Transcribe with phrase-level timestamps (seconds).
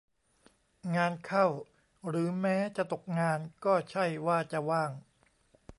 [0.95, 1.45] งานเข้า
[2.07, 4.91] หรือแม้จะตกงานก็ใช่ว่าจะว่าง